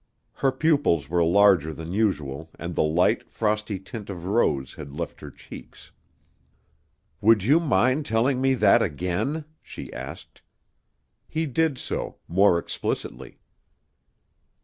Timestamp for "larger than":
1.23-1.91